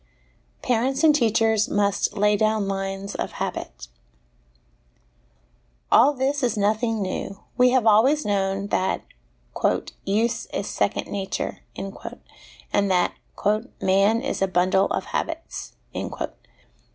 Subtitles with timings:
[0.63, 3.87] Parents and Teachers must lay down Lines of Habit.
[5.91, 9.03] All this is nothing new; we have always known that'
[10.05, 13.13] use is second nature/ and that'
[13.79, 15.73] man is a bundle of habits.'